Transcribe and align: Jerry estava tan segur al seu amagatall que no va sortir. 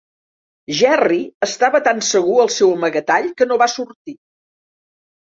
Jerry 0.77 1.17
estava 1.47 1.81
tan 1.87 1.99
segur 2.07 2.37
al 2.43 2.49
seu 2.55 2.73
amagatall 2.77 3.27
que 3.41 3.47
no 3.51 3.59
va 3.63 3.67
sortir. 3.75 4.15